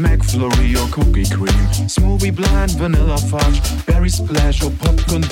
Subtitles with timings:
[0.00, 5.22] McFlurry or cookie cream, smoothie Blend, vanilla fudge, berry splash or popcorn.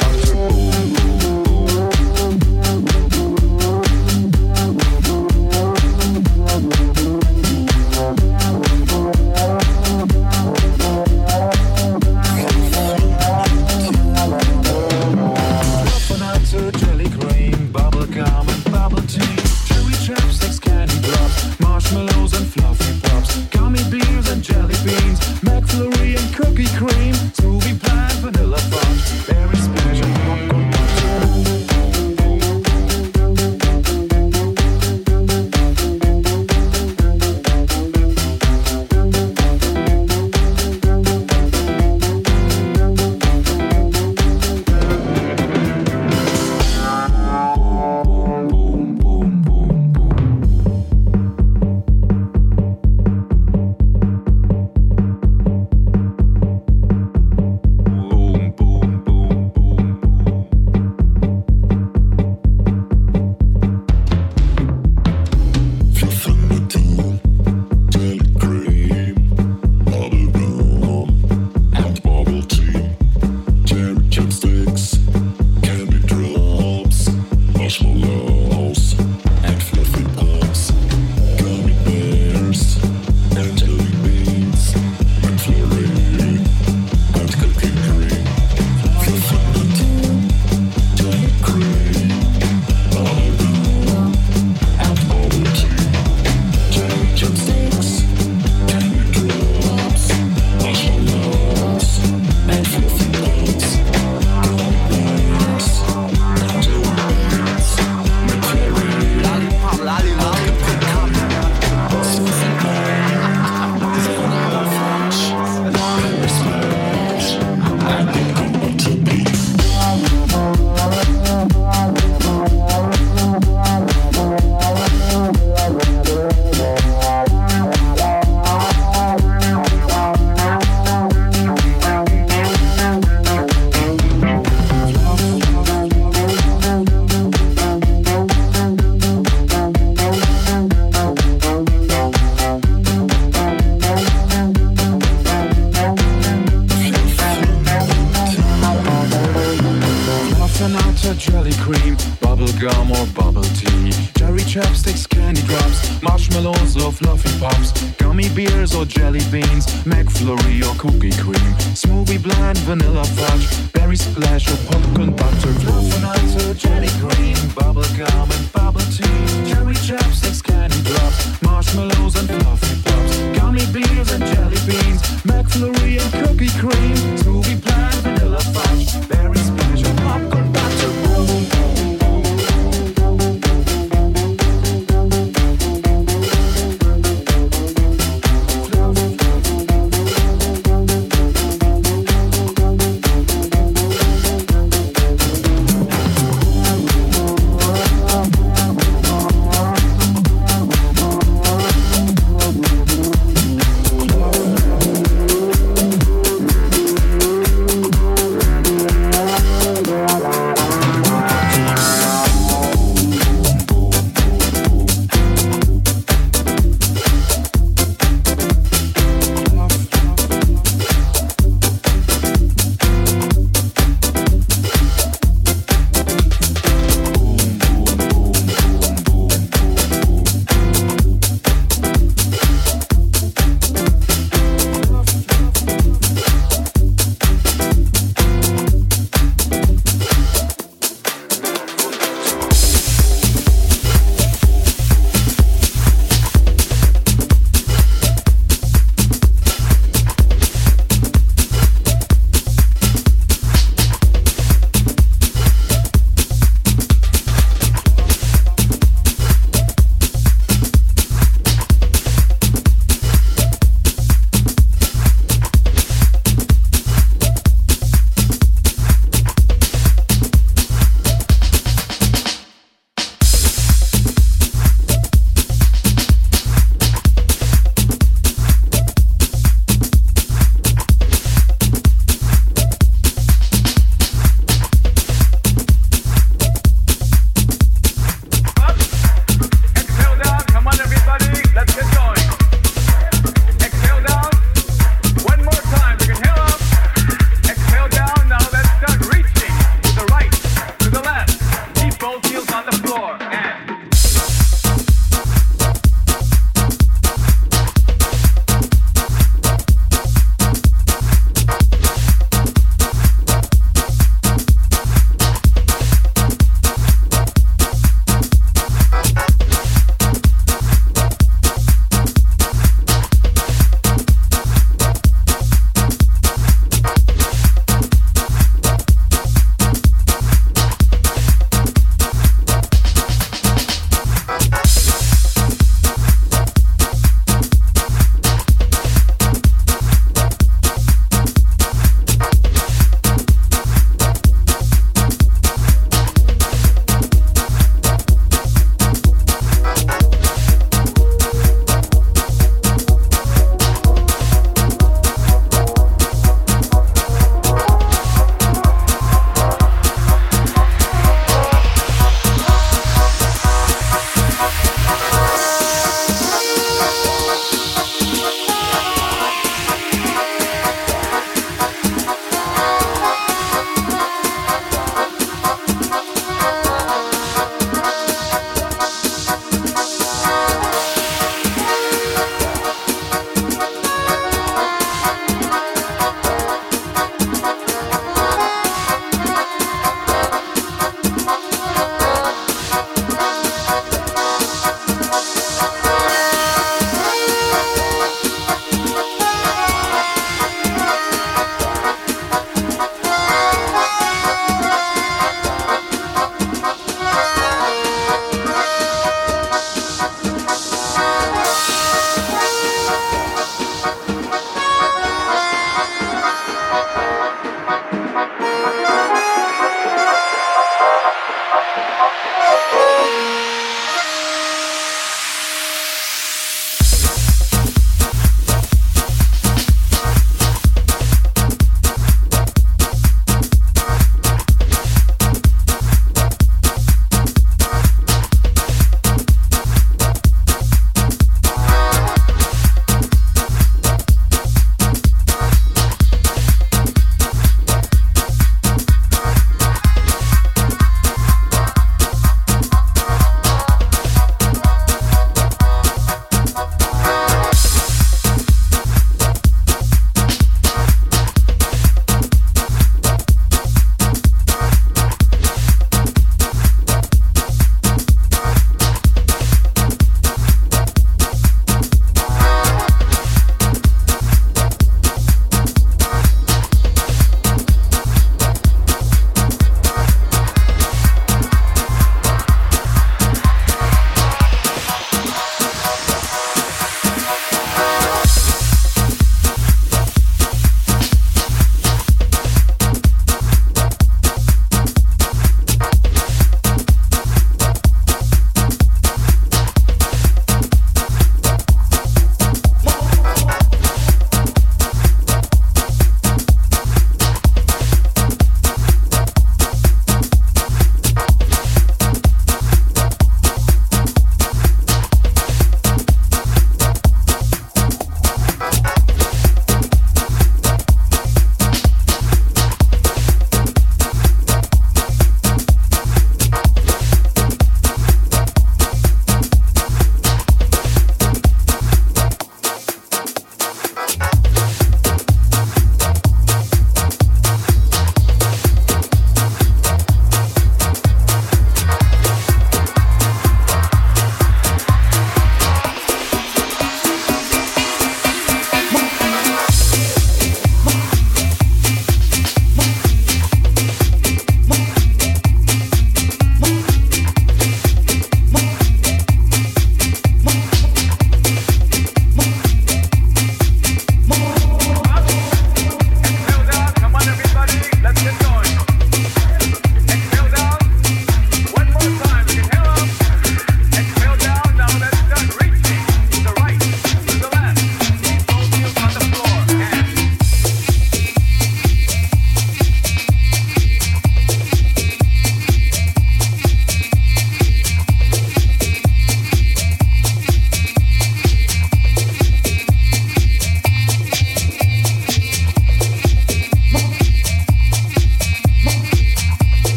[167.59, 168.28] bubblegum.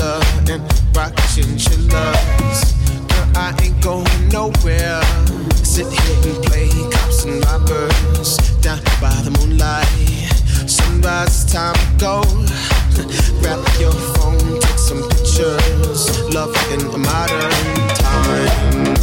[0.00, 0.62] and
[0.96, 2.72] rocking chillers.
[3.08, 5.02] Girl, I ain't going nowhere.
[5.64, 9.86] Sit here and play cops and robbers down by the moonlight.
[10.68, 12.22] Sunrise time to go.
[13.40, 16.32] Grab your phone, take some pictures.
[16.34, 17.50] Love in the modern
[17.96, 18.97] time.